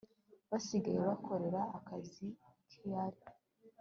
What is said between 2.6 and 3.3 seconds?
kiali